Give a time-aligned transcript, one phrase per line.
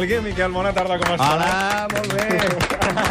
[0.00, 1.28] Alguer, Miquel, bona tarda, com estàs?
[1.28, 2.28] Hola, molt bé.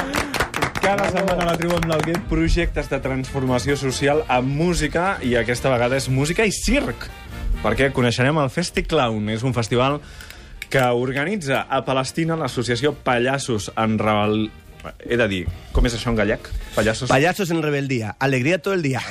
[0.87, 5.69] Cada setmana a la tribu amb l'Alguer, projectes de transformació social amb música, i aquesta
[5.69, 7.05] vegada és música i circ,
[7.61, 9.29] perquè coneixerem el Festi Clown.
[9.29, 9.99] És un festival
[10.65, 14.49] que organitza a Palestina l'associació Pallassos en Rebel...
[15.03, 15.39] He de dir,
[15.75, 16.47] com és això en gallec?
[16.75, 17.09] Pallassos...
[17.11, 18.15] Payasos en rebeldía.
[18.19, 19.01] Alegría todo el día.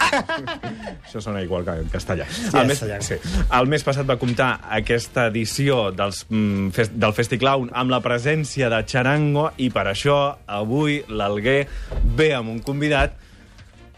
[1.05, 2.25] Això sona igual que en castellà.
[2.31, 3.01] Sí, el, mes, castellà.
[3.05, 3.19] sí.
[3.59, 8.71] el mes passat va comptar aquesta edició dels, mm, fest, del Festiclown amb la presència
[8.73, 11.61] de Charango i per això avui l'Alguer
[12.17, 13.19] ve amb un convidat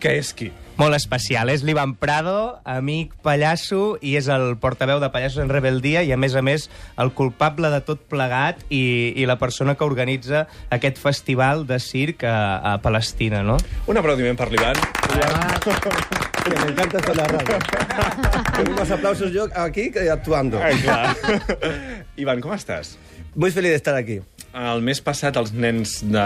[0.00, 0.50] que és qui?
[0.80, 1.50] Molt especial.
[1.52, 6.16] És l'Ivan Prado, amic pallasso, i és el portaveu de Pallassos en Rebeldia i, a
[6.16, 10.96] més a més, el culpable de tot plegat i, i la persona que organitza aquest
[11.02, 12.38] festival de circ a,
[12.72, 13.58] a Palestina, no?
[13.92, 14.80] Un aplaudiment per l'Ivan.
[16.40, 17.58] Que me encanta esto en la radio.
[18.56, 20.62] Tengo más aplausos yo aquí que actuando.
[20.62, 21.12] Ai, clar.
[22.24, 22.96] Ivan, com estàs?
[23.34, 24.20] Muy feliz de estar aquí.
[24.50, 26.22] El mes passat els nens de,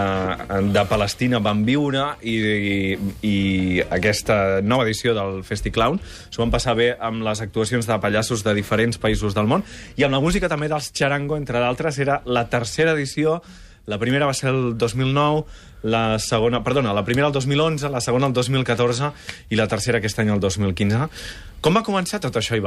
[0.73, 2.79] de Palestina van viure i, i,
[3.29, 3.35] i
[3.93, 8.57] aquesta nova edició del Festiclown s'ho van passar bé amb les actuacions de pallassos de
[8.57, 9.67] diferents països del món
[10.01, 13.43] i amb la música també dels Charango, entre d'altres, era la tercera edició
[13.87, 15.45] la primera va ser el 2009,
[15.85, 19.11] la segona, perdona, la primera el 2011, la segona el 2014
[19.53, 21.09] i la tercera aquest any el 2015.
[21.65, 22.59] Com va començar tot això?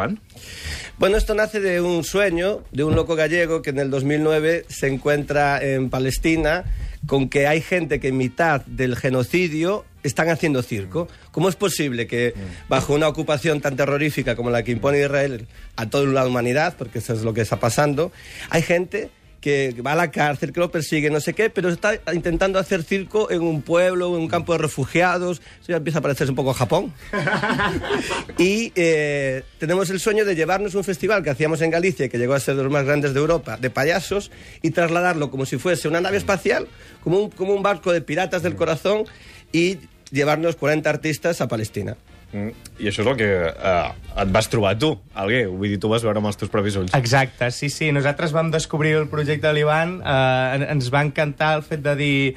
[0.98, 4.88] Bueno, esto nace de un sueño de un loco gallego que en el 2009 se
[4.88, 6.66] encuentra en Palestina
[7.06, 11.08] con que hay gente que en mitad del genocidio están haciendo circo.
[11.30, 12.34] ¿Cómo es posible que
[12.70, 16.98] bajo una ocupación tan terrorífica como la que impone Israel a toda la humanidad, porque
[16.98, 18.12] eso es lo que está pasando,
[18.50, 19.12] hay gente
[19.48, 22.84] que va a la cárcel, que lo persigue, no sé qué, pero está intentando hacer
[22.84, 25.42] circo en un pueblo, en un campo de refugiados.
[25.62, 26.94] Eso ya empieza a parecerse un poco a Japón.
[28.38, 32.34] y eh, tenemos el sueño de llevarnos un festival que hacíamos en Galicia, que llegó
[32.34, 34.32] a ser de los más grandes de Europa, de payasos,
[34.62, 36.68] y trasladarlo como si fuese una nave espacial,
[37.02, 39.06] como un, como un barco de piratas del corazón,
[39.54, 39.78] y
[40.12, 41.96] llevarnos 40 artistas a Palestina.
[42.34, 42.50] Mm,
[42.84, 43.92] I això és el que eh,
[44.24, 45.46] et vas trobar tu, Alguer.
[45.48, 46.92] Vull dir, tu vas veure amb els teus propis ulls.
[46.98, 47.92] Exacte, sí, sí.
[47.96, 51.96] Nosaltres vam descobrir el projecte de l'Ivan, eh, en- ens va encantar el fet de
[51.96, 52.36] dir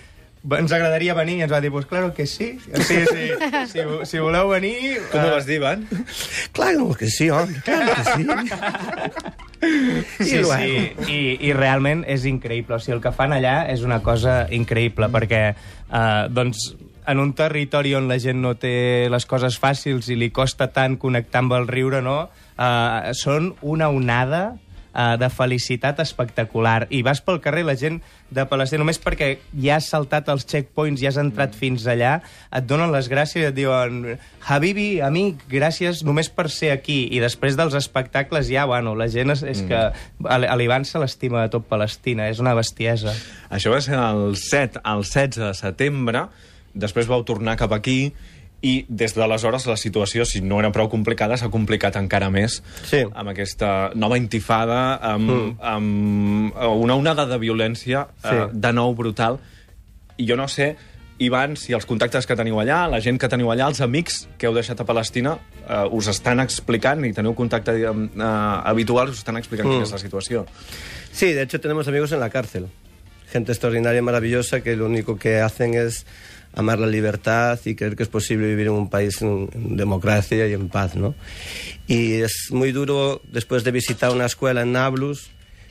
[0.56, 2.54] ens agradaria venir, i ens va dir, pues claro que sí.
[2.72, 3.26] Sí, sí.
[3.70, 3.78] Si,
[4.08, 4.96] si voleu venir...
[5.12, 5.82] Com ho eh, vas dir, Ivan?
[6.56, 8.24] Claro que sí, hombre, claro que sí.
[10.20, 11.18] I Sí, luego- sí, I,
[11.48, 12.76] i realment és increïble.
[12.76, 16.70] O sigui, el que fan allà és una cosa increïble, perquè eh, doncs,
[17.06, 20.98] en un territori on la gent no té les coses fàcils i li costa tant
[21.00, 22.24] connectar amb el riure, no?
[22.58, 24.42] Eh, són una onada
[24.94, 26.86] eh, de felicitat espectacular.
[26.90, 28.00] I vas pel carrer, la gent
[28.30, 29.30] de Palestina, només perquè
[29.62, 32.18] ja has saltat els checkpoints, ja has entrat fins allà,
[32.54, 37.02] et donen les gràcies i et diuen Habibi, amic, gràcies només per ser aquí.
[37.10, 41.00] I després dels espectacles ja, bueno, la gent és, és que a a l'Ivan se
[41.02, 43.14] l'estima de tot Palestina, és una bestiesa.
[43.50, 46.28] Això va ser el 7 al 16 de setembre,
[46.74, 48.12] després vau tornar cap aquí
[48.60, 53.04] i des d'aleshores la situació, si no era prou complicada, s'ha complicat encara més Sí.
[53.14, 55.56] amb aquesta nova intifada, amb, mm.
[55.60, 58.28] amb una onada de violència sí.
[58.28, 58.58] eh, Sí.
[58.60, 59.40] de nou brutal.
[60.18, 60.76] I jo no sé,
[61.20, 64.48] Ivan, si els contactes que teniu allà, la gent que teniu allà, els amics que
[64.48, 65.38] heu deixat a Palestina,
[65.68, 67.92] eh, us estan explicant i teniu contacte eh,
[68.64, 69.72] habitual, us estan explicant mm.
[69.72, 70.46] quina és la situació.
[71.12, 72.68] Sí, de hecho tenemos amigos en la cárcel.
[73.30, 76.04] Gente extraordinaria maravillosa que lo único que hacen es
[76.54, 80.46] amar la libertad y creer que es posible vivir en un país en, en democracia
[80.48, 81.14] y en paz, ¿no?
[81.86, 85.30] Y es muy duro, después de visitar una escuela en Nablus,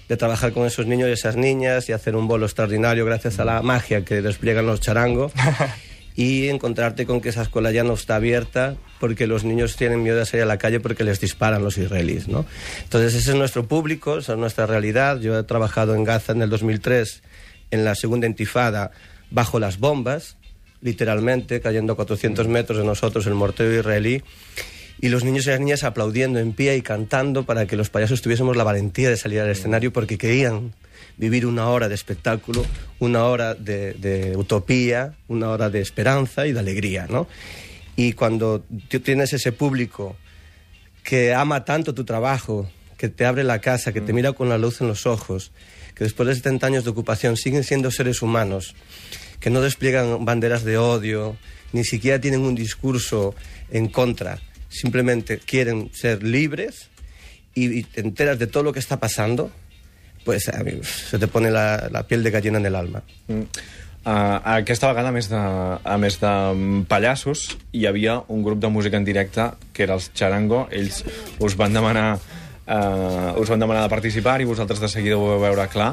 [0.09, 3.45] de trabajar con esos niños y esas niñas y hacer un bolo extraordinario gracias a
[3.45, 5.31] la magia que despliegan los charangos
[6.15, 10.17] y encontrarte con que esa escuela ya no está abierta porque los niños tienen miedo
[10.17, 12.45] de salir a la calle porque les disparan los israelíes, ¿no?
[12.81, 15.19] Entonces ese es nuestro público, esa es nuestra realidad.
[15.19, 17.21] Yo he trabajado en Gaza en el 2003
[17.69, 18.89] en la segunda intifada
[19.29, 20.37] bajo las bombas,
[20.81, 24.23] literalmente cayendo a 400 metros de nosotros el mortero israelí
[25.01, 28.21] y los niños y las niñas aplaudiendo en pie y cantando para que los payasos
[28.21, 30.73] tuviésemos la valentía de salir al escenario porque querían
[31.17, 32.65] vivir una hora de espectáculo,
[32.99, 37.27] una hora de, de utopía, una hora de esperanza y de alegría, ¿no?
[37.95, 40.15] Y cuando tú tienes ese público
[41.03, 44.57] que ama tanto tu trabajo, que te abre la casa, que te mira con la
[44.57, 45.51] luz en los ojos,
[45.95, 48.75] que después de 70 años de ocupación siguen siendo seres humanos,
[49.39, 51.37] que no despliegan banderas de odio,
[51.71, 53.35] ni siquiera tienen un discurso
[53.71, 54.39] en contra,
[54.69, 56.89] simplemente quieren ser libres
[57.53, 59.51] y, y te enteras de todo lo que está pasando,
[60.25, 63.03] pues a mí, se te pone la, la piel de gallina en el alma.
[63.27, 63.43] Mm.
[63.99, 66.29] Uh, aquesta vegada, a més, de, a més de
[66.89, 70.63] pallassos, hi havia un grup de música en directe, que era els Charango.
[70.71, 71.03] Ells
[71.43, 75.43] us van demanar, uh, us van demanar de participar i vosaltres de seguida ho vau
[75.43, 75.91] veure clar.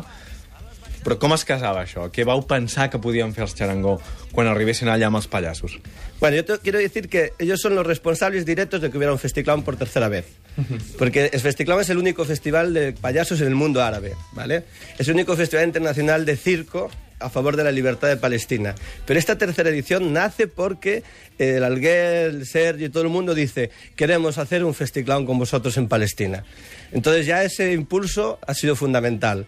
[1.07, 2.09] Però com es casava això?
[2.11, 3.93] Què vau pensar que podien fer els xarangó
[4.35, 5.77] quan arribessin allà amb els pallassos?
[6.19, 9.21] Bueno, yo te quiero decir que ellos son los responsables directos de que hubiera un
[9.21, 10.27] Festiclown por tercera vez.
[10.99, 14.65] Porque el Festiclown es el único festival de payasos en el mundo árabe, ¿vale?
[14.99, 18.75] Es el único festival internacional de circo a favor de la libertad de Palestina.
[19.07, 21.05] Pero esta tercera edición nace porque
[21.39, 25.77] el Alguer, el Sergio y todo el mundo dice queremos hacer un Festiclown con vosotros
[25.77, 26.45] en Palestina.
[26.91, 29.47] Entonces ya ese impulso ha sido fundamental.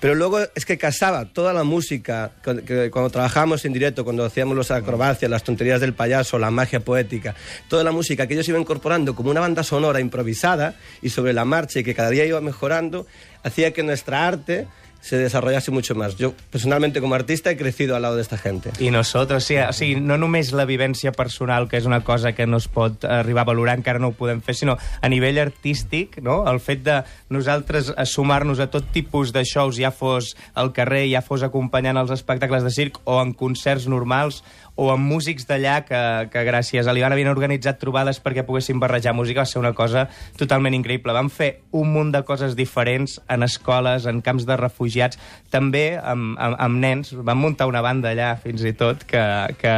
[0.00, 4.56] Pero luego es que casaba toda la música, que cuando trabajábamos en directo, cuando hacíamos
[4.56, 7.34] las acrobacias, las tonterías del payaso, la magia poética,
[7.68, 11.44] toda la música que ellos iban incorporando como una banda sonora improvisada y sobre la
[11.44, 13.06] marcha y que cada día iba mejorando,
[13.42, 14.68] hacía que nuestra arte
[15.00, 16.16] se desarrollase mucho más.
[16.16, 18.70] Yo, personalmente, como artista, he crecido al lado de esta gente.
[18.78, 22.46] I nosaltres, sí, o sigui, no només la vivència personal, que és una cosa que
[22.46, 26.18] no es pot arribar a valorar, encara no ho podem fer, sinó a nivell artístic,
[26.24, 26.42] no?
[26.50, 27.00] el fet de
[27.30, 32.00] nosaltres a sumar-nos a tot tipus de shows, ja fos al carrer, ja fos acompanyant
[32.00, 34.42] els espectacles de circ o en concerts normals,
[34.78, 39.14] o amb músics d'allà que, que gràcies a l'Ivan havien organitzat trobades perquè poguessin barrejar
[39.18, 40.06] música, va ser una cosa
[40.38, 41.14] totalment increïble.
[41.16, 45.18] Vam fer un munt de coses diferents en escoles, en camps de refugiats,
[45.50, 47.10] també amb, amb, amb nens.
[47.10, 49.24] Vam muntar una banda allà, fins i tot, que,
[49.58, 49.74] que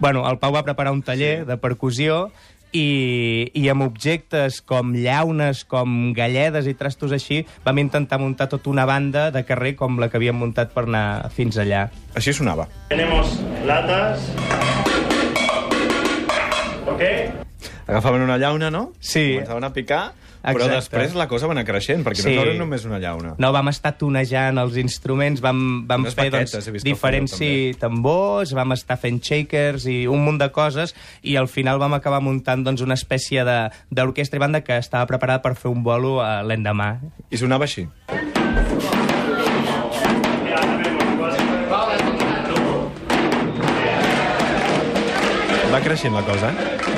[0.00, 2.30] bueno, el Pau va preparar un taller de percussió
[2.74, 8.70] i, i amb objectes com llaunes, com galledes i trastos així, vam intentar muntar tota
[8.72, 11.86] una banda de carrer com la que havíem muntat per anar fins allà.
[12.18, 12.66] Així sonava.
[12.90, 13.38] Tenemos
[13.68, 14.26] latas.
[16.90, 17.02] ¿Ok?
[17.86, 18.90] Agafaven una llauna, no?
[19.00, 19.34] Sí.
[19.38, 20.02] Començaven a picar,
[20.52, 20.74] però Exacte.
[20.96, 22.34] després la cosa va anar creixent, perquè Sí.
[22.36, 23.34] no era només una llauna.
[23.38, 28.52] No, vam estar tonejant els instruments, vam, vam Unes fer baquetes, doncs, diferents sí, tambors,
[28.52, 32.62] vam estar fent shakers i un munt de coses, i al final vam acabar muntant
[32.64, 36.42] doncs, una espècie de- d'orquestra i banda que estava preparada per fer un bolo eh,
[36.44, 37.00] l'endemà.
[37.30, 37.88] I sonava així.
[45.72, 46.93] Va creixent la cosa, eh?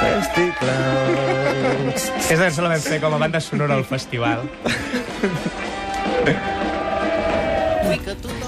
[0.00, 1.90] Festiclown.
[1.90, 4.46] Aquesta cançó la vam fer com a banda sonora al festival.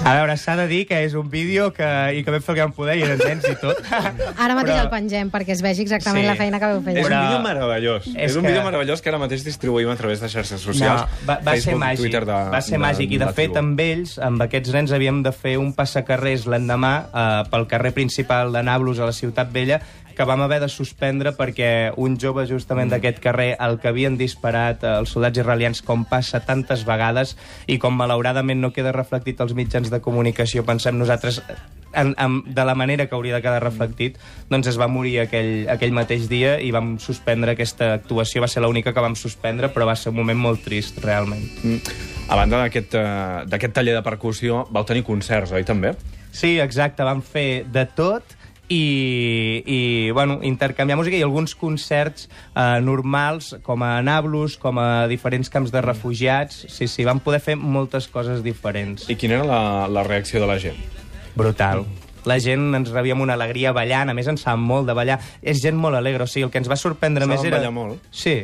[0.03, 1.85] A veure, s'ha de dir que és un vídeo que,
[2.15, 3.79] i que vam fer el que vam poder i eren nens i tot.
[3.91, 6.29] Ara mateix Però- el pengem perquè es vegi exactament Sí.
[6.29, 6.97] la feina que veu fer.
[6.97, 8.07] És Però- un vídeo meravellós.
[8.07, 11.01] És, És un que- vídeo meravellós que ara mateix distribuïm a través de xarxes socials.
[11.01, 13.11] No, va, va ser Facebook, màgic, Twitter de, va ser màgic.
[13.11, 13.57] I, de, fet, tribu.
[13.59, 18.51] amb ells, amb aquests nens, havíem de fer un passacarrers l'endemà eh, pel carrer principal
[18.53, 19.81] de Nablus, a la Ciutat Vella,
[20.15, 24.83] que vam haver de suspendre perquè un jove justament d'aquest carrer, el que havien disparat
[24.83, 27.35] eh, els soldats israelians, com passa tantes vegades,
[27.67, 31.41] i com malauradament no queda reflectit als mitjans de comunicació, pensem nosaltres,
[31.93, 34.17] en, en, de la manera que hauria de quedar reflectit,
[34.49, 38.43] doncs es va morir aquell, aquell mateix dia i vam suspendre aquesta actuació.
[38.43, 41.45] Va ser l'única que vam suspendre, però va ser un moment molt trist, realment.
[41.63, 41.97] Mm.
[42.29, 45.93] A banda d'aquest eh, d'aquest taller de percussió, vau tenir concerts, oi, també?
[46.33, 48.37] Sí, exacte, vam fer de tot
[48.69, 55.07] i, i bueno, intercanviar música i alguns concerts eh, normals, com a Nablus, com a
[55.11, 56.63] diferents camps de refugiats.
[56.71, 59.09] Sí, sí, vam poder fer moltes coses diferents.
[59.09, 59.61] I quina era la,
[59.91, 60.79] la reacció de la gent?
[61.35, 61.85] Brutal.
[62.23, 65.19] La gent ens rebia amb una alegria ballant, a més ens sap molt de ballar.
[65.41, 67.59] És gent molt alegre, o sigui, el que ens va sorprendre Saben més era...
[67.59, 68.11] ballar molt?
[68.15, 68.43] Sí,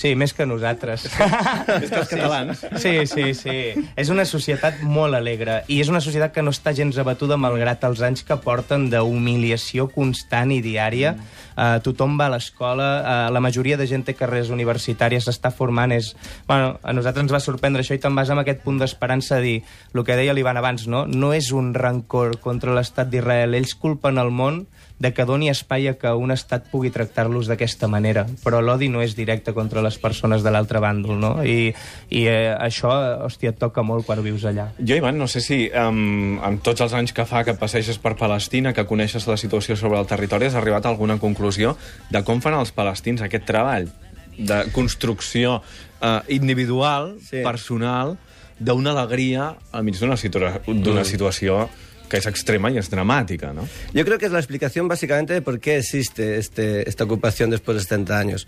[0.00, 1.04] sí, més que nosaltres.
[1.80, 2.62] Més que els catalans.
[2.80, 3.56] Sí, sí, sí.
[4.00, 7.84] És una societat molt alegre i és una societat que no està gens abatuda malgrat
[7.88, 11.14] els anys que porten d'humiliació constant i diària.
[11.60, 15.92] Uh, tothom va a l'escola, uh, la majoria de gent té carreres universitàries, s'està formant.
[15.92, 16.14] És...
[16.48, 19.44] Bueno, a nosaltres ens va sorprendre això i te'n vas amb aquest punt d'esperança a
[19.44, 19.58] dir
[19.92, 21.04] el que deia l'Ivan abans, no?
[21.06, 23.58] No és un rancor contra l'estat d'Israel.
[23.58, 24.64] Ells culpen el món
[25.00, 28.26] de que doni espai a que un estat pugui tractar-los d'aquesta manera.
[28.44, 31.30] Però l'odi no és directe contra les persones de l'altre bàndol, no?
[31.40, 31.72] I,
[32.12, 32.92] i eh, això,
[33.24, 34.68] hòstia, et toca molt quan vius allà.
[34.76, 38.12] Jo, Ivan, no sé si um, amb tots els anys que fa que passeges per
[38.20, 41.78] Palestina, que coneixes la situació sobre el territori, has arribat a alguna conclusió
[42.12, 43.88] de com fan els palestins aquest treball
[44.36, 47.40] de construcció uh, individual, Sí.
[47.42, 48.18] personal,
[48.60, 51.70] d'una alegria al mig d'una situa d'una situació
[52.10, 53.66] que es extrema y es dramática, ¿no?
[53.94, 57.76] Yo creo que es la explicación básicamente de por qué existe este, esta ocupación después
[57.78, 58.46] de 70 años.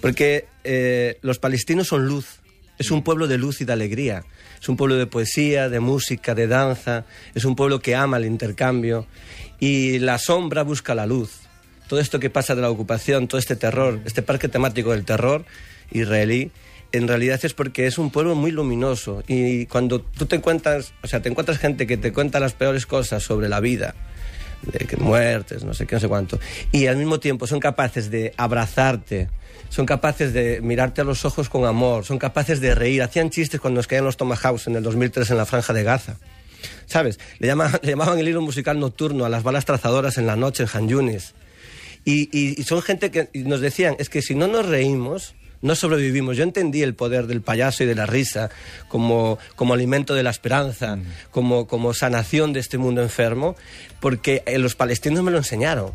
[0.00, 2.40] Porque eh, los palestinos son luz,
[2.78, 4.24] es un pueblo de luz y de alegría,
[4.60, 7.04] es un pueblo de poesía, de música, de danza,
[7.34, 9.06] es un pueblo que ama el intercambio
[9.60, 11.40] y la sombra busca la luz.
[11.88, 15.44] Todo esto que pasa de la ocupación, todo este terror, este parque temático del terror
[15.90, 16.50] israelí,
[16.92, 21.06] en realidad es porque es un pueblo muy luminoso y cuando tú te encuentras, o
[21.06, 23.94] sea, te encuentras gente que te cuenta las peores cosas sobre la vida,
[24.62, 26.38] de que muertes, no sé qué, no sé cuánto.
[26.72, 29.28] Y al mismo tiempo son capaces de abrazarte,
[29.68, 33.02] son capaces de mirarte a los ojos con amor, son capaces de reír.
[33.02, 36.16] Hacían chistes cuando nos caían los Tomahawks en el 2003 en la Franja de Gaza.
[36.86, 37.20] ¿Sabes?
[37.38, 40.64] Le, llama- le llamaban el hilo musical nocturno a las balas trazadoras en la noche
[40.64, 41.34] en Han Yunis.
[42.04, 46.36] Y, son gente que nos decían, es que si no nos reímos, no sobrevivimos.
[46.36, 48.50] Yo entendí el poder del payaso y de la risa
[48.88, 50.98] como, como alimento de la esperanza,
[51.30, 53.56] como, como sanación de este mundo enfermo,
[54.00, 55.92] porque eh, los palestinos me lo enseñaron.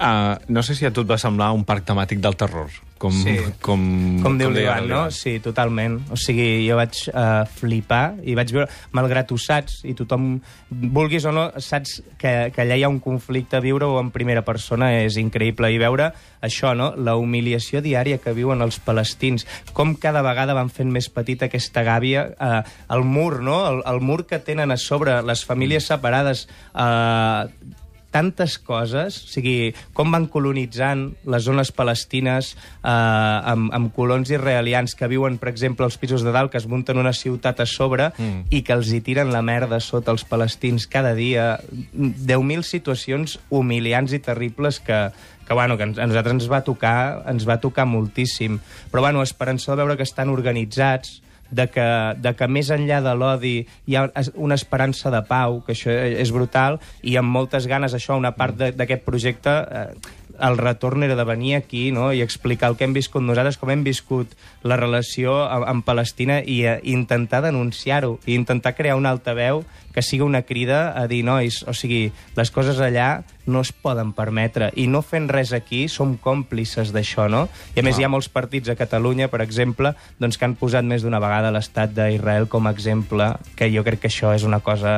[0.00, 3.12] Uh, no sé si a tu et va semblar un parc temàtic del terror, com,
[3.14, 3.36] Sí.
[3.62, 5.00] com, Com diu deia l'Ivan, no?
[5.14, 6.00] Sí, totalment.
[6.10, 10.40] O sigui, jo vaig uh, flipar i vaig veure, malgrat ho saps, i tothom,
[10.70, 14.90] vulguis o no, saps que, que allà hi ha un conflicte, viure-ho en primera persona
[15.04, 15.70] és increïble.
[15.72, 16.12] I veure
[16.42, 16.92] això, no?
[16.96, 21.82] La humiliació diària que viuen els palestins, com cada vegada van fent més petita aquesta
[21.86, 22.62] gàbia, eh,
[22.94, 23.60] el mur, no?
[23.70, 27.74] El, el mur que tenen a sobre, les famílies separades, eh,
[28.10, 34.96] tantes coses, o sigui, com van colonitzant les zones palestines eh, amb, amb colons israelians
[34.96, 38.10] que viuen, per exemple, als pisos de dalt, que es munten una ciutat a sobre
[38.16, 38.48] mm.
[38.54, 41.58] i que els hi tiren la merda sota els palestins cada dia.
[41.92, 45.08] 10.000 situacions humiliants i terribles que,
[45.44, 48.58] que, bueno, que a nosaltres ens va tocar, ens va tocar moltíssim.
[48.92, 51.88] Però, bueno, esperançó de veure que estan organitzats, de que,
[52.18, 56.32] de que més enllà de l'odi hi ha una esperança de pau, que això és
[56.34, 61.24] brutal, i amb moltes ganes això, una part d'aquest projecte, eh, el retorn era de
[61.24, 62.12] venir aquí no?
[62.12, 66.38] i explicar el que hem viscut nosaltres, com hem viscut la relació amb, amb Palestina
[66.44, 69.64] i eh, intentar denunciar-ho, i intentar crear un altaveu
[69.98, 74.12] que sigui una crida a dir, nois, o sigui, les coses allà no es poden
[74.14, 77.48] permetre, i no fent res aquí som còmplices d'això, no?
[77.74, 78.04] I a més Clar.
[78.04, 81.50] hi ha molts partits a Catalunya, per exemple, doncs, que han posat més d'una vegada
[81.50, 84.94] l'estat d'Israel com a exemple, que jo crec que això és una cosa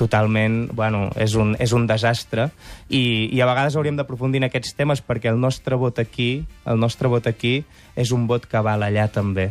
[0.00, 2.48] totalment, bueno, és un, és un desastre
[2.88, 6.80] i, i a vegades hauríem d'aprofundir en aquests temes perquè el nostre vot aquí, el
[6.80, 7.60] nostre vot aquí
[7.94, 9.50] és un vot que val allà també.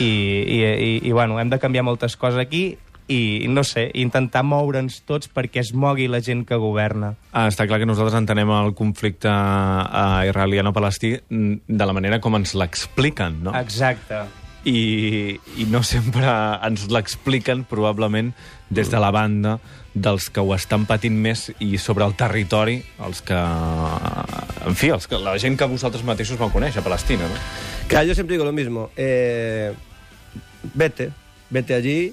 [0.00, 2.78] I, i, i, i bueno, hem de canviar moltes coses aquí
[3.10, 7.14] i, no sé, intentar moure'ns tots perquè es mogui la gent que governa.
[7.32, 12.38] Ah, està clar que nosaltres entenem el conflicte uh, israeliano-palestí mm, de la manera com
[12.38, 13.54] ens l'expliquen, no?
[13.58, 14.22] Exacte.
[14.62, 16.30] I, I no sempre
[16.68, 18.30] ens l'expliquen, probablement,
[18.70, 19.58] des de la banda
[19.90, 23.38] dels que ho estan patint més i sobre el territori, els que...
[24.70, 27.42] En fi, els que, la gent que vosaltres mateixos vau conèixer a Palestina, no?
[27.90, 28.90] Claro, yo siempre digo lo mismo.
[28.94, 29.72] eh,
[30.74, 31.10] vete,
[31.50, 32.12] vete allí,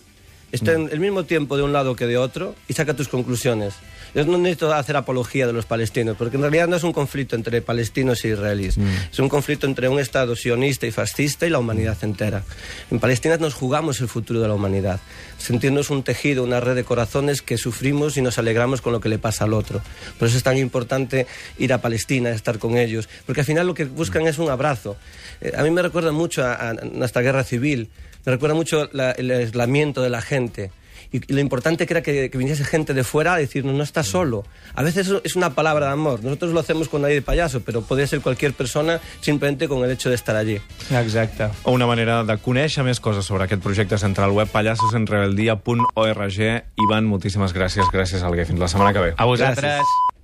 [0.51, 3.73] está en el mismo tiempo de un lado que de otro y saca tus conclusiones.
[4.15, 7.35] Yo no necesito hacer apología de los palestinos, porque en realidad no es un conflicto
[7.35, 8.77] entre palestinos e israelíes.
[9.11, 12.43] Es un conflicto entre un Estado sionista y fascista y la humanidad entera.
[12.89, 14.99] En Palestina nos jugamos el futuro de la humanidad,
[15.37, 19.09] sentirnos un tejido, una red de corazones que sufrimos y nos alegramos con lo que
[19.09, 19.81] le pasa al otro.
[20.17, 21.27] Por eso es tan importante
[21.57, 24.95] ir a Palestina, estar con ellos, porque al final lo que buscan es un abrazo.
[25.41, 27.89] Eh, a mí me recuerda mucho a, a nuestra guerra civil,
[28.27, 30.69] me recuerda mucho la- el aislamiento de la gente.
[31.09, 34.07] Y lo importante que era que, que viniese gente de fuera a decirnos, no estás
[34.07, 34.43] solo.
[34.75, 36.21] A veces eso es una palabra de amor.
[36.21, 39.91] Nosotros lo hacemos con nadie de payaso, pero podría ser cualquier persona simplemente con el
[39.91, 40.59] hecho de estar allí.
[40.91, 41.47] Exacte.
[41.63, 46.39] O una manera de conèixer més coses sobre aquest projecte central web pallasosenrebeldia.org.
[46.83, 47.87] Ivan, moltíssimes gràcies.
[47.93, 48.43] Gràcies, Alguer.
[48.45, 49.13] Fins la setmana que ve.
[49.15, 49.63] A vosaltres.
[49.79, 50.16] Gràcies.